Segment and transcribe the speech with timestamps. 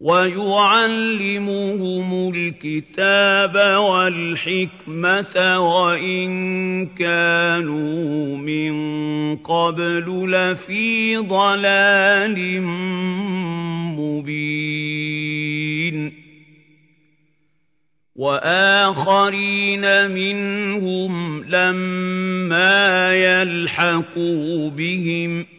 [0.00, 1.54] ويعلمهم
[2.34, 12.62] الكتاب والحكمة وإن كانوا من قبل لفي ضلال
[13.98, 15.08] مبين.
[18.16, 25.57] وآخرين منهم لما يلحقوا بهم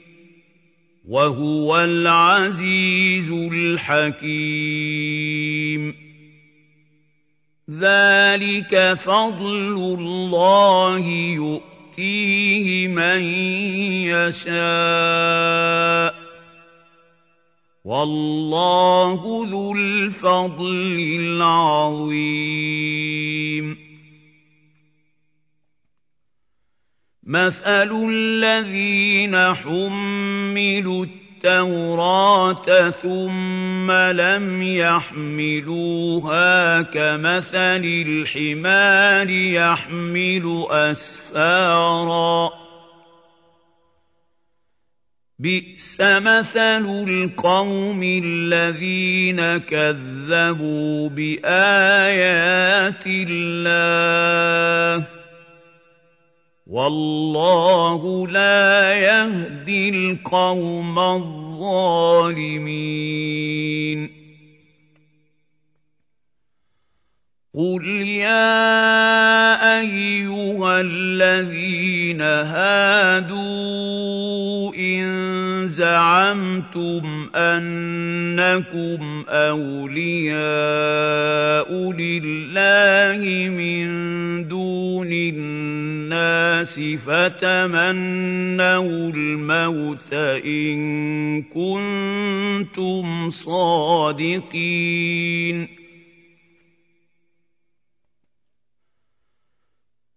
[1.10, 4.36] وهو العزيز الحكيم.
[7.70, 11.00] ذلك فضل الله
[11.36, 13.24] يؤتيه من
[14.06, 16.16] يشاء.
[17.86, 23.29] والله ذو الفضل العظيم.
[27.30, 36.12] مثل الذين حملوا التوراه ثم لم يحملوها
[36.82, 42.50] كمثل الحمار يحمل اسفارا
[45.40, 54.29] بئس مثل القوم الذين كذبوا بايات الله
[56.70, 62.50] والله لا يهدي القوم الظالمين.
[67.56, 73.40] قل يا ايها الذين هادوا
[74.76, 80.40] ان زعمتم انكم اولياء
[81.92, 83.88] لله من
[84.48, 85.12] دون
[86.60, 88.52] الناس فتمنوا
[89.12, 94.60] الموت إن كنتم صادقين.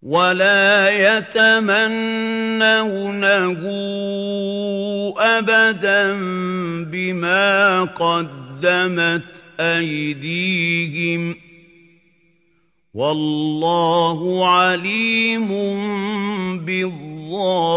[0.03, 1.53] ولا يتمنونه
[5.19, 6.13] أبدا
[6.91, 9.23] بما قدمت
[9.61, 11.52] أيديهم.
[12.95, 15.49] والله عليم
[16.59, 17.73] بالظالمين.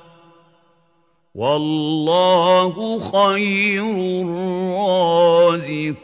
[1.35, 3.83] والله خير
[5.55, 6.01] الرازقين.